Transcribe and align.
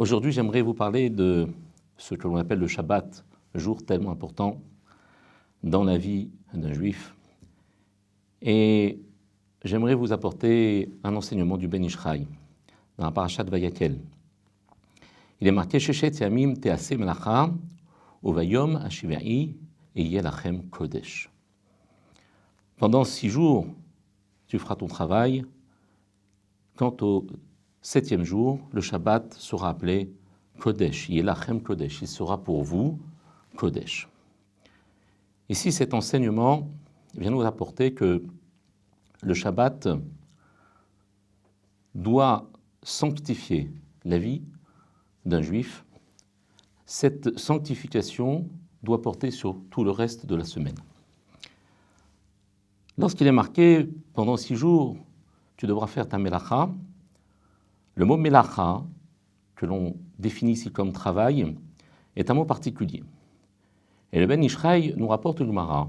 Aujourd'hui, 0.00 0.32
j'aimerais 0.32 0.62
vous 0.62 0.72
parler 0.72 1.10
de 1.10 1.46
ce 1.98 2.14
que 2.14 2.26
l'on 2.26 2.36
appelle 2.36 2.58
le 2.58 2.66
Shabbat, 2.66 3.22
jour 3.54 3.84
tellement 3.84 4.10
important 4.10 4.58
dans 5.62 5.84
la 5.84 5.98
vie 5.98 6.30
d'un 6.54 6.72
juif. 6.72 7.14
Et 8.40 8.98
j'aimerais 9.62 9.94
vous 9.94 10.10
apporter 10.10 10.90
un 11.04 11.14
enseignement 11.14 11.58
du 11.58 11.68
Ben 11.68 11.84
Ishraï, 11.84 12.26
dans 12.96 13.04
la 13.04 13.10
parashat 13.10 13.42
Vayakel. 13.42 14.00
Il 15.38 15.46
est 15.46 15.52
marqué 15.52 15.78
Shechet 15.78 16.12
Yamim 16.12 16.54
Tease 16.54 16.92
Melacha, 16.92 17.50
Uvayom 18.24 18.76
Ashivai 18.76 19.54
Yelachem 19.94 20.62
Kodesh. 20.70 21.28
Pendant 22.78 23.04
six 23.04 23.28
jours, 23.28 23.66
tu 24.46 24.58
feras 24.58 24.76
ton 24.76 24.86
travail. 24.86 25.44
Quant 26.74 26.96
au 27.02 27.26
septième 27.82 28.24
jour, 28.24 28.60
le 28.72 28.80
Shabbat 28.80 29.34
sera 29.34 29.70
appelé 29.70 30.12
Kodesh, 30.58 31.08
Yelachem 31.08 31.62
Kodesh. 31.62 32.02
Il 32.02 32.08
sera 32.08 32.42
pour 32.42 32.62
vous 32.62 32.98
Kodesh. 33.56 34.08
Ici, 35.48 35.72
cet 35.72 35.94
enseignement 35.94 36.68
vient 37.16 37.30
nous 37.30 37.42
apporter 37.42 37.94
que 37.94 38.22
le 39.22 39.34
Shabbat 39.34 39.88
doit 41.94 42.48
sanctifier 42.82 43.70
la 44.04 44.18
vie 44.18 44.42
d'un 45.24 45.42
juif. 45.42 45.84
Cette 46.86 47.38
sanctification 47.38 48.48
doit 48.82 49.02
porter 49.02 49.30
sur 49.30 49.60
tout 49.70 49.84
le 49.84 49.90
reste 49.90 50.26
de 50.26 50.34
la 50.34 50.44
semaine. 50.44 50.78
Lorsqu'il 52.96 53.26
est 53.26 53.32
marqué 53.32 53.88
pendant 54.14 54.36
six 54.36 54.56
jours, 54.56 54.96
tu 55.56 55.66
devras 55.66 55.86
faire 55.86 56.08
ta 56.08 56.18
melacha, 56.18 56.70
le 57.94 58.04
mot 58.04 58.16
melacha, 58.16 58.82
que 59.56 59.66
l'on 59.66 59.96
définit 60.18 60.52
ici 60.52 60.70
comme 60.70 60.92
travail, 60.92 61.54
est 62.16 62.30
un 62.30 62.34
mot 62.34 62.44
particulier. 62.44 63.02
Et 64.12 64.20
le 64.20 64.26
Ben 64.26 64.42
Ishraï 64.42 64.94
nous 64.96 65.08
rapporte 65.08 65.40
une 65.40 65.52
Mara, 65.52 65.88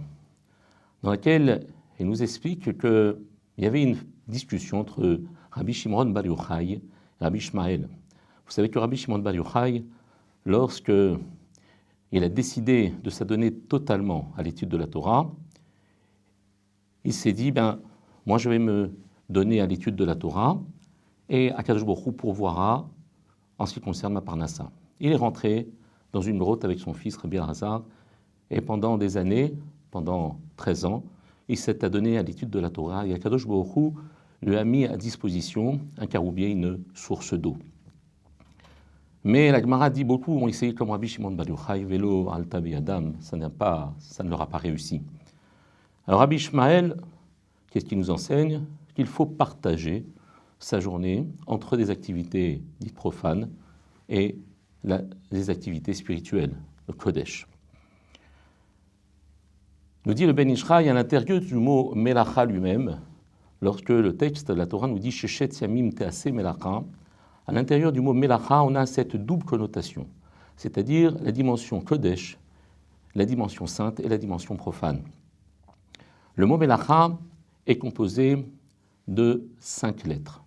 dans 1.04 1.12
laquelle 1.12 1.68
il 2.00 2.08
nous 2.08 2.22
explique 2.22 2.78
qu'il 2.80 3.16
y 3.58 3.66
avait 3.66 3.84
une 3.84 3.98
discussion 4.28 4.80
entre 4.80 5.20
Rabbi 5.52 5.74
Shimon 5.74 6.06
Bar 6.06 6.26
Yochai 6.26 6.72
et 6.74 6.82
Rabbi 7.20 7.38
Ishmael. 7.38 7.88
Vous 8.46 8.52
savez 8.52 8.70
que 8.70 8.80
Rabbi 8.80 8.98
Shimon 8.98 9.20
Bar 9.20 9.34
Yochai, 9.34 9.84
lorsque 10.46 10.92
il 12.12 12.24
a 12.24 12.30
décidé 12.30 12.94
de 13.04 13.10
s'adonner 13.10 13.54
totalement 13.54 14.32
à 14.38 14.44
l'étude 14.44 14.70
de 14.70 14.78
la 14.78 14.88
Torah, 14.88 15.32
il 17.04 17.14
s'est 17.14 17.34
dit, 17.34 17.52
ben, 17.52 17.80
moi 18.26 18.38
je 18.38 18.50
vais 18.50 18.60
me 18.60 18.92
donner 19.30 19.62
à 19.62 19.66
l'étude 19.66 19.96
de 19.96 20.04
la 20.04 20.16
Torah, 20.16 20.62
et 21.32 21.50
Akadosh 21.54 21.86
Baruch 21.86 22.12
pourvoira 22.12 22.88
en 23.58 23.66
ce 23.66 23.74
qui 23.74 23.80
concerne 23.80 24.14
ma 24.14 24.22
parnassa. 24.22 24.70
Il 25.00 25.14
est 25.14 25.16
rentré 25.16 25.68
dans 26.12 26.22
une 26.22 26.38
grotte 26.38 26.66
avec 26.66 26.78
son 26.78 26.94
fils 26.94 27.16
Rabbi 27.16 27.38
Hazar, 27.38 27.84
et 28.50 28.60
pendant 28.60 28.98
des 28.98 29.16
années, 29.16 29.54
pendant 29.92 30.38
13 30.58 30.86
ans, 30.86 31.04
il 31.48 31.58
s'est 31.58 31.86
adonné 31.86 32.18
à 32.18 32.24
l'étude 32.24 32.50
de 32.50 32.60
la 32.60 32.70
Torah, 32.70 33.08
et 33.08 33.14
Akadosh 33.14 33.48
Baruch 33.48 33.94
lui 34.42 34.58
a 34.58 34.66
mis 34.66 34.86
à 34.86 34.98
disposition 34.98 35.80
un 35.98 36.06
caroubier, 36.06 36.50
une 36.50 36.84
source 36.94 37.34
d'eau. 37.34 37.56
Mais 39.24 39.52
la 39.52 39.62
Gemara 39.62 39.90
dit 39.90 40.04
beaucoup 40.04 40.34
ont 40.34 40.50
essayé 40.50 40.74
comme 40.74 40.90
Rabbi 40.90 41.08
Shimon 41.08 41.32
Bar 41.32 41.48
Yochai, 41.48 41.86
vélo, 41.86 42.30
alta 42.30 42.58
Adam, 42.58 43.14
ça, 43.22 43.38
pas, 43.50 43.94
ça 44.00 44.24
ne 44.24 44.30
leur 44.30 44.42
a 44.42 44.48
pas 44.48 44.58
réussi. 44.58 45.02
Alors 46.08 46.20
Rabbi 46.20 46.36
Ishmael, 46.36 46.98
qu'est-ce 47.70 47.86
qu'il 47.86 48.00
nous 48.00 48.10
enseigne? 48.10 48.64
Qu'il 48.96 49.06
faut 49.06 49.28
partager 49.28 50.06
sa 50.62 50.80
journée 50.80 51.28
entre 51.48 51.76
des 51.76 51.90
activités 51.90 52.64
dites 52.80 52.94
profanes 52.94 53.50
et 54.10 54.38
les 55.32 55.50
activités 55.50 55.94
spirituelles, 55.94 56.56
le 56.88 56.94
Kodesh. 56.94 57.48
Nous 60.06 60.14
dit 60.14 60.26
le 60.26 60.34
Ben 60.34 60.50
Ishraï 60.50 60.88
à 60.90 60.94
l'intérieur 60.94 61.42
du 61.42 61.56
mot 61.56 61.94
Melacha 61.96 62.46
lui-même, 62.46 63.00
lorsque 63.62 63.90
le 63.90 64.16
texte 64.16 64.48
de 64.48 64.54
la 64.54 64.66
Torah 64.66 64.88
nous 64.88 65.00
dit 65.00 65.12
Shechet 65.12 65.50
Yamim 65.62 65.90
Tease 65.92 66.28
Melacha, 66.28 66.84
à 67.48 67.52
l'intérieur 67.52 67.92
du 67.92 68.02
mot 68.02 68.14
Melacha, 68.14 68.64
on 68.64 68.76
a 68.76 68.86
cette 68.86 69.16
double 69.16 69.46
connotation, 69.46 70.08
c'est-à-dire 70.58 71.16
la 71.22 71.32
dimension 71.32 71.82
Kodesh, 71.82 72.38
la 73.16 73.26
dimension 73.26 73.68
sainte 73.68 74.00
et 74.00 74.08
la 74.08 74.18
dimension 74.18 74.56
profane. 74.56 75.04
Le 76.36 76.46
mot 76.46 76.58
Melacha 76.58 77.18
est 77.68 77.78
composé 77.78 78.46
de 79.08 79.48
cinq 79.60 80.06
lettres. 80.06 80.44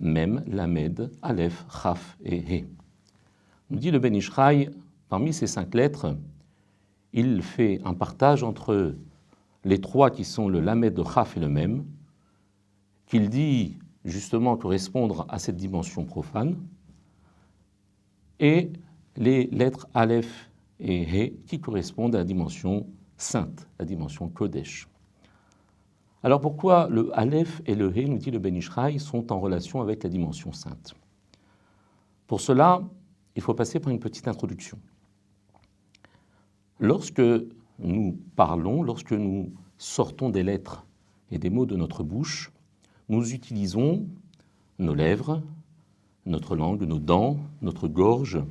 Mem, 0.00 0.42
Lamed, 0.46 1.10
Aleph, 1.22 1.64
Chaf 1.70 2.16
et 2.24 2.38
He. 2.38 2.64
Nous 3.68 3.78
dit 3.78 3.90
le 3.90 3.98
Ben 3.98 4.14
Ishraï, 4.14 4.70
parmi 5.08 5.32
ces 5.32 5.46
cinq 5.46 5.74
lettres, 5.74 6.16
il 7.12 7.42
fait 7.42 7.80
un 7.84 7.94
partage 7.94 8.42
entre 8.42 8.96
les 9.64 9.80
trois 9.80 10.10
qui 10.10 10.24
sont 10.24 10.48
le 10.48 10.60
Lamed, 10.60 10.96
le 10.96 11.04
Chaf 11.04 11.36
et 11.36 11.40
le 11.40 11.48
Mem, 11.48 11.84
qu'il 13.06 13.28
dit 13.28 13.78
justement 14.04 14.56
correspondre 14.56 15.26
à 15.28 15.38
cette 15.38 15.56
dimension 15.56 16.04
profane, 16.04 16.56
et 18.38 18.72
les 19.16 19.46
lettres 19.48 19.86
Aleph 19.92 20.50
et 20.78 21.02
He 21.02 21.34
qui 21.46 21.60
correspondent 21.60 22.14
à 22.14 22.18
la 22.18 22.24
dimension 22.24 22.86
sainte, 23.18 23.68
la 23.78 23.84
dimension 23.84 24.28
Kodesh. 24.28 24.89
Alors 26.22 26.40
pourquoi 26.40 26.88
le 26.90 27.10
Aleph 27.18 27.62
et 27.64 27.74
le 27.74 27.96
He, 27.96 28.06
nous 28.06 28.18
dit 28.18 28.30
le 28.30 28.38
Ben 28.38 28.54
Ishraï, 28.54 29.00
sont 29.00 29.32
en 29.32 29.40
relation 29.40 29.80
avec 29.80 30.02
la 30.02 30.10
dimension 30.10 30.52
sainte? 30.52 30.94
Pour 32.26 32.40
cela, 32.40 32.82
il 33.36 33.42
faut 33.42 33.54
passer 33.54 33.80
par 33.80 33.90
une 33.90 34.00
petite 34.00 34.28
introduction. 34.28 34.78
Lorsque 36.78 37.22
nous 37.78 38.18
parlons, 38.36 38.82
lorsque 38.82 39.12
nous 39.12 39.52
sortons 39.78 40.28
des 40.28 40.42
lettres 40.42 40.84
et 41.30 41.38
des 41.38 41.50
mots 41.50 41.66
de 41.66 41.76
notre 41.76 42.02
bouche, 42.02 42.52
nous 43.08 43.32
utilisons 43.32 44.06
nos 44.78 44.94
lèvres, 44.94 45.42
notre 46.26 46.54
langue, 46.54 46.82
nos 46.82 46.98
dents, 46.98 47.38
notre 47.62 47.88
gorge. 47.88 48.42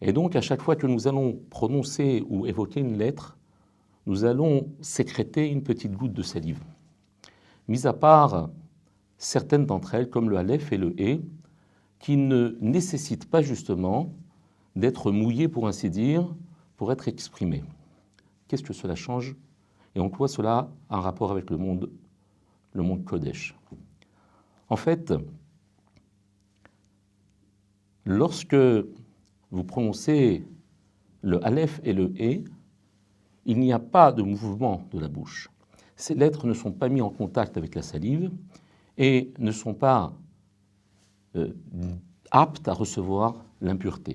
Et 0.00 0.12
donc, 0.12 0.34
à 0.34 0.40
chaque 0.40 0.62
fois 0.62 0.76
que 0.76 0.86
nous 0.86 1.08
allons 1.08 1.38
prononcer 1.50 2.24
ou 2.28 2.46
évoquer 2.46 2.80
une 2.80 2.96
lettre, 2.96 3.36
nous 4.06 4.24
allons 4.24 4.68
sécréter 4.80 5.50
une 5.50 5.62
petite 5.62 5.92
goutte 5.92 6.12
de 6.12 6.22
salive. 6.22 6.62
Mis 7.68 7.86
à 7.86 7.92
part 7.92 8.50
certaines 9.18 9.66
d'entre 9.66 9.94
elles, 9.94 10.10
comme 10.10 10.28
le 10.28 10.36
Aleph 10.36 10.72
et 10.72 10.76
le 10.76 10.94
E, 10.98 11.20
qui 11.98 12.16
ne 12.16 12.56
nécessitent 12.60 13.30
pas 13.30 13.40
justement 13.40 14.12
d'être 14.76 15.10
mouillées, 15.10 15.48
pour 15.48 15.66
ainsi 15.66 15.88
dire, 15.88 16.34
pour 16.76 16.92
être 16.92 17.08
exprimées. 17.08 17.64
Qu'est-ce 18.48 18.62
que 18.62 18.74
cela 18.74 18.94
change 18.94 19.36
Et 19.94 20.00
en 20.00 20.10
quoi 20.10 20.28
cela 20.28 20.70
a 20.90 20.98
un 20.98 21.00
rapport 21.00 21.30
avec 21.30 21.50
le 21.50 21.56
monde 21.56 21.90
le 22.72 22.82
monde 22.82 23.04
Kodesh? 23.04 23.54
En 24.68 24.76
fait, 24.76 25.14
lorsque 28.04 28.56
vous 29.50 29.64
prononcez 29.64 30.44
le 31.22 31.42
Aleph 31.46 31.80
et 31.84 31.92
le 31.92 32.12
E, 32.20 32.44
il 33.46 33.58
n'y 33.58 33.72
a 33.72 33.78
pas 33.78 34.12
de 34.12 34.22
mouvement 34.22 34.86
de 34.92 34.98
la 34.98 35.08
bouche. 35.08 35.50
Ces 35.96 36.14
lettres 36.14 36.46
ne 36.46 36.54
sont 36.54 36.72
pas 36.72 36.88
mises 36.88 37.02
en 37.02 37.10
contact 37.10 37.56
avec 37.56 37.74
la 37.74 37.82
salive 37.82 38.30
et 38.98 39.32
ne 39.38 39.52
sont 39.52 39.74
pas 39.74 40.12
euh, 41.36 41.52
aptes 42.30 42.68
à 42.68 42.72
recevoir 42.72 43.44
l'impureté. 43.60 44.14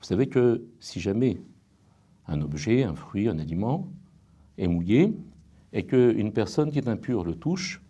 Vous 0.00 0.06
savez 0.06 0.28
que 0.28 0.64
si 0.80 1.00
jamais 1.00 1.40
un 2.26 2.40
objet, 2.40 2.82
un 2.82 2.94
fruit, 2.94 3.28
un 3.28 3.38
aliment 3.38 3.88
est 4.58 4.66
mouillé, 4.66 5.14
et 5.72 5.86
qu'une 5.86 6.32
personne 6.32 6.70
qui 6.70 6.78
est 6.78 6.88
impure 6.88 7.24
le 7.24 7.34
touche, 7.34 7.82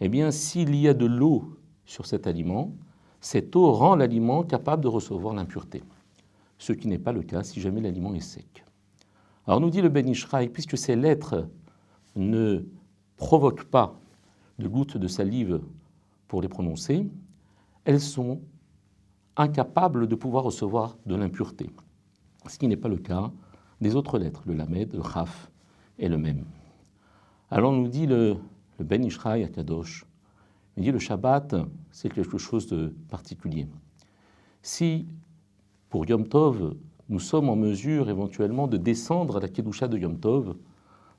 eh 0.00 0.08
bien, 0.08 0.30
s'il 0.30 0.74
y 0.74 0.88
a 0.88 0.94
de 0.94 1.06
l'eau 1.06 1.56
sur 1.86 2.06
cet 2.06 2.26
aliment, 2.26 2.72
cette 3.20 3.56
eau 3.56 3.72
rend 3.72 3.96
l'aliment 3.96 4.42
capable 4.42 4.82
de 4.82 4.88
recevoir 4.88 5.34
l'impureté, 5.34 5.82
ce 6.58 6.72
qui 6.72 6.88
n'est 6.88 6.98
pas 6.98 7.12
le 7.12 7.22
cas 7.22 7.42
si 7.42 7.60
jamais 7.60 7.80
l'aliment 7.80 8.14
est 8.14 8.20
sec. 8.20 8.64
Alors 9.46 9.60
nous 9.60 9.70
dit 9.70 9.82
le 9.82 9.88
Ben 9.88 10.08
Ishraï, 10.08 10.48
puisque 10.48 10.78
ces 10.78 10.96
lettres 10.96 11.48
ne 12.16 12.64
provoquent 13.16 13.64
pas 13.64 13.94
de 14.58 14.68
gouttes 14.68 14.96
de 14.96 15.08
salive 15.08 15.60
pour 16.28 16.40
les 16.40 16.48
prononcer, 16.48 17.06
elles 17.84 18.00
sont 18.00 18.40
incapables 19.36 20.06
de 20.06 20.14
pouvoir 20.14 20.44
recevoir 20.44 20.96
de 21.06 21.14
l'impureté, 21.14 21.68
ce 22.48 22.58
qui 22.58 22.68
n'est 22.68 22.76
pas 22.76 22.88
le 22.88 22.96
cas 22.96 23.30
des 23.80 23.96
autres 23.96 24.18
lettres, 24.18 24.42
le 24.46 24.54
lamed, 24.54 24.94
le 24.94 25.02
khaf 25.02 25.50
et 25.98 26.08
le 26.08 26.16
même. 26.16 26.44
Alors 27.50 27.72
nous 27.72 27.88
dit 27.88 28.06
le, 28.06 28.36
Ben 28.78 29.04
Ishraï 29.04 29.44
à 29.44 29.48
Kadosh, 29.48 30.06
il 30.76 30.84
dit 30.84 30.92
le 30.92 30.98
Shabbat, 30.98 31.54
c'est 31.90 32.08
quelque 32.08 32.38
chose 32.38 32.66
de 32.66 32.94
particulier. 33.08 33.68
Si 34.62 35.06
pour 35.88 36.06
Yom 36.06 36.26
Tov, 36.26 36.74
nous 37.08 37.20
sommes 37.20 37.48
en 37.48 37.56
mesure 37.56 38.08
éventuellement 38.08 38.66
de 38.66 38.76
descendre 38.76 39.36
à 39.36 39.40
la 39.40 39.48
Kedusha 39.48 39.88
de 39.88 39.98
Yom 39.98 40.18
Tov 40.18 40.56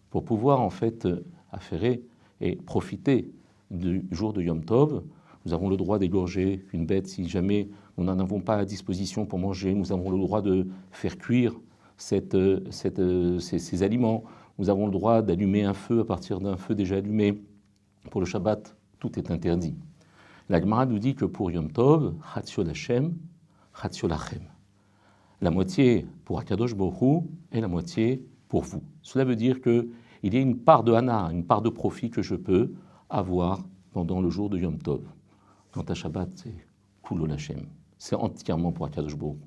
pour 0.10 0.26
pouvoir 0.26 0.62
en 0.62 0.70
fait 0.70 1.08
affairer 1.52 2.04
et 2.42 2.56
profiter 2.56 3.32
du 3.72 4.06
jour 4.12 4.34
de 4.34 4.42
Yom 4.42 4.64
Tov, 4.64 5.04
Nous 5.46 5.54
avons 5.54 5.70
le 5.70 5.78
droit 5.78 6.00
d'égorger 6.00 6.66
une 6.74 6.86
bête 6.86 7.08
si 7.08 7.28
jamais 7.28 7.70
nous 7.98 8.04
n'en 8.04 8.20
avons 8.20 8.42
pas 8.42 8.58
à 8.58 8.66
disposition 8.66 9.26
pour 9.26 9.40
manger. 9.40 9.74
Nous 9.74 9.92
avons 9.92 10.10
le 10.10 10.18
droit 10.18 10.42
de 10.42 10.68
faire 10.92 11.18
cuire 11.18 11.54
cette, 11.98 12.38
cette, 12.72 13.02
ces, 13.40 13.84
aliments. 13.84 14.24
Nous 14.58 14.70
avons 14.70 14.86
le 14.86 14.92
droit 14.92 15.22
d'allumer 15.22 15.64
un 15.64 15.74
feu 15.74 16.02
à 16.02 16.06
partir 16.06 16.40
d'un 16.40 16.58
feu 16.58 16.76
déjà 16.76 16.98
allumé. 16.98 17.42
Pour 18.10 18.22
le 18.22 18.26
Shabbat, 18.26 18.76
tout 19.00 19.18
est 19.20 19.32
interdit. 19.32 19.76
La 20.50 20.60
Gemara 20.60 20.86
nous 20.86 21.00
dit 21.00 21.16
que 21.16 21.26
pour 21.26 21.52
Yom 21.52 21.72
Tov, 21.72 22.16
Chatzio 22.34 22.68
Hashem, 22.68 23.16
Chatzio 23.80 24.08
Lachem. 24.08 24.55
La 25.42 25.52
moitié 25.52 26.06
pour 26.24 26.40
Akadosh 26.40 26.76
Borou 26.76 27.28
et 27.52 27.62
la 27.62 27.68
moitié 27.68 28.26
pour 28.48 28.64
vous. 28.64 28.84
Cela 29.02 29.26
veut 29.26 29.36
dire 29.36 29.62
qu'il 29.62 29.90
y 30.24 30.38
a 30.38 30.40
une 30.40 30.58
part 30.58 30.84
de 30.84 30.94
Hana, 30.94 31.30
une 31.32 31.46
part 31.46 31.62
de 31.62 31.70
profit 31.70 32.10
que 32.10 32.22
je 32.22 32.36
peux 32.36 32.74
avoir 33.10 33.66
pendant 33.92 34.22
le 34.22 34.30
jour 34.30 34.50
de 34.50 34.58
Yom 34.58 34.78
Tov. 34.78 35.04
Quant 35.72 35.84
à 35.84 35.94
Shabbat, 35.94 36.30
c'est 36.36 36.56
Kulol 37.04 37.32
Hashem. 37.32 37.68
C'est 37.98 38.16
entièrement 38.16 38.72
pour 38.72 38.86
Akadosh 38.86 39.16
Borou. 39.16 39.38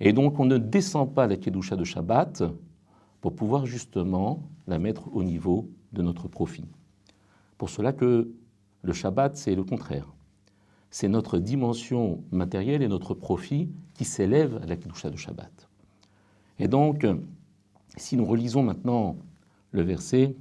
Et 0.00 0.12
donc, 0.12 0.40
on 0.40 0.44
ne 0.44 0.58
descend 0.58 1.12
pas 1.14 1.26
la 1.26 1.36
Kedusha 1.36 1.76
de 1.76 1.84
Shabbat 1.84 2.42
pour 3.20 3.34
pouvoir 3.34 3.66
justement 3.66 4.42
la 4.66 4.78
mettre 4.78 5.14
au 5.14 5.22
niveau 5.22 5.70
de 5.92 6.02
notre 6.02 6.28
profit. 6.28 6.64
Pour 7.56 7.70
cela 7.70 7.92
que 7.92 8.30
le 8.82 8.92
Shabbat, 8.92 9.36
c'est 9.36 9.54
le 9.54 9.64
contraire. 9.64 10.13
C'est 10.94 11.08
notre 11.08 11.40
dimension 11.40 12.22
matérielle 12.30 12.80
et 12.80 12.86
notre 12.86 13.14
profit 13.14 13.68
qui 13.94 14.04
s'élève 14.04 14.60
à 14.62 14.66
la 14.66 14.76
Kedusha 14.76 15.10
de 15.10 15.16
Shabbat. 15.16 15.68
Et 16.60 16.68
donc, 16.68 17.04
si 17.96 18.16
nous 18.16 18.24
relisons 18.24 18.62
maintenant 18.62 19.16
le 19.72 19.82
verset, 19.82 20.36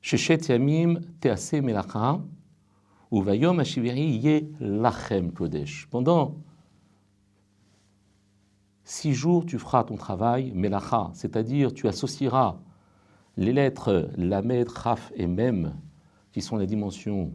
Shechet 0.00 0.38
Yamim 0.48 1.00
Tease 1.20 1.52
Melacha, 1.52 2.18
ou 3.10 3.20
Vayom 3.20 3.58
Ashiveri 3.58 4.06
Ye 4.06 4.48
Lachem 4.58 5.30
Kodesh. 5.32 5.86
Pendant 5.90 6.36
six 8.84 9.12
jours, 9.12 9.44
tu 9.44 9.58
feras 9.58 9.84
ton 9.84 9.96
travail 9.96 10.50
Melacha, 10.54 11.10
c'est-à-dire 11.12 11.74
tu 11.74 11.88
associeras 11.88 12.58
les 13.36 13.52
lettres 13.52 14.10
Lamed, 14.16 14.70
Raf 14.70 15.12
et 15.14 15.26
Mem 15.26 15.74
qui 16.32 16.40
sont 16.40 16.56
la 16.56 16.64
dimension 16.64 17.34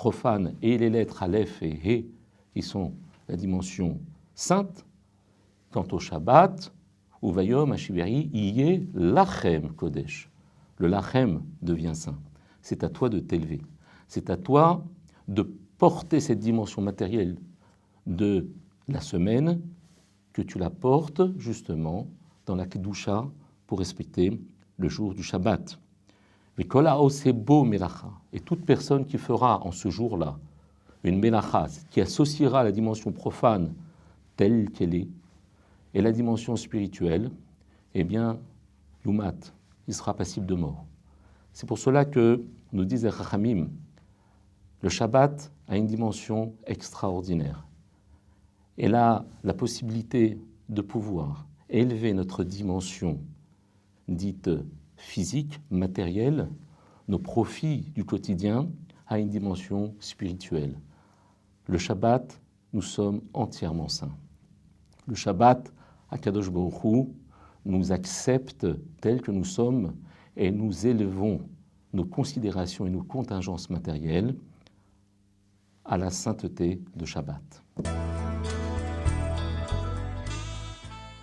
profane, 0.00 0.54
et 0.62 0.78
les 0.78 0.88
lettres 0.88 1.22
Aleph 1.22 1.62
et 1.62 1.74
He, 1.84 2.06
qui 2.54 2.62
sont 2.62 2.94
la 3.28 3.36
dimension 3.36 4.00
sainte. 4.34 4.86
Quant 5.70 5.86
au 5.92 5.98
Shabbat, 5.98 6.72
ou 7.20 7.30
Vayom 7.32 7.70
Hashiveri, 7.72 8.30
est 8.32 8.82
Lachem 8.94 9.72
Kodesh. 9.72 10.30
Le 10.78 10.88
Lachem 10.88 11.42
devient 11.60 11.94
saint. 11.94 12.18
C'est 12.62 12.82
à 12.82 12.88
toi 12.88 13.10
de 13.10 13.18
t'élever. 13.18 13.60
C'est 14.08 14.30
à 14.30 14.38
toi 14.38 14.86
de 15.28 15.42
porter 15.76 16.20
cette 16.20 16.38
dimension 16.38 16.80
matérielle 16.80 17.36
de 18.06 18.48
la 18.88 19.02
semaine, 19.02 19.60
que 20.32 20.40
tu 20.40 20.58
la 20.58 20.70
portes 20.70 21.20
justement 21.36 22.08
dans 22.46 22.56
la 22.56 22.64
Kedusha 22.64 23.28
pour 23.66 23.80
respecter 23.80 24.40
le 24.78 24.88
jour 24.88 25.12
du 25.12 25.22
Shabbat. 25.22 25.78
Et 28.32 28.40
toute 28.40 28.64
personne 28.66 29.06
qui 29.06 29.18
fera 29.18 29.64
en 29.64 29.72
ce 29.72 29.88
jour-là 29.88 30.38
une 31.02 31.18
melacha, 31.18 31.66
qui 31.90 32.00
associera 32.00 32.62
la 32.62 32.72
dimension 32.72 33.12
profane 33.12 33.72
telle 34.36 34.70
qu'elle 34.70 34.94
est, 34.94 35.08
et 35.94 36.02
la 36.02 36.12
dimension 36.12 36.56
spirituelle, 36.56 37.30
eh 37.94 38.04
bien, 38.04 38.38
Yumat, 39.04 39.52
il 39.88 39.94
sera 39.94 40.14
passible 40.14 40.46
de 40.46 40.54
mort. 40.54 40.84
C'est 41.52 41.66
pour 41.66 41.78
cela 41.78 42.04
que, 42.04 42.44
nous 42.72 42.84
disent 42.84 43.04
les 43.04 43.66
le 44.82 44.88
Shabbat 44.88 45.52
a 45.68 45.76
une 45.76 45.86
dimension 45.86 46.54
extraordinaire. 46.66 47.66
Elle 48.78 48.94
a 48.94 49.24
la 49.44 49.52
possibilité 49.52 50.38
de 50.68 50.80
pouvoir 50.80 51.46
élever 51.68 52.12
notre 52.12 52.44
dimension 52.44 53.18
dite 54.08 54.48
physique, 55.00 55.60
matériel, 55.70 56.48
nos 57.08 57.18
profits 57.18 57.90
du 57.94 58.04
quotidien 58.04 58.68
à 59.06 59.18
une 59.18 59.28
dimension 59.28 59.94
spirituelle. 59.98 60.78
Le 61.66 61.78
Shabbat, 61.78 62.40
nous 62.72 62.82
sommes 62.82 63.20
entièrement 63.34 63.88
saints. 63.88 64.14
Le 65.06 65.14
Shabbat, 65.14 65.72
Akadosh 66.10 66.50
Baruch 66.50 67.08
nous 67.64 67.92
accepte 67.92 68.66
tels 69.00 69.22
que 69.22 69.30
nous 69.30 69.44
sommes 69.44 69.94
et 70.36 70.50
nous 70.50 70.86
élevons 70.86 71.40
nos 71.92 72.04
considérations 72.04 72.86
et 72.86 72.90
nos 72.90 73.02
contingences 73.02 73.70
matérielles 73.70 74.36
à 75.84 75.96
la 75.96 76.10
sainteté 76.10 76.80
de 76.94 77.04
Shabbat. 77.04 77.62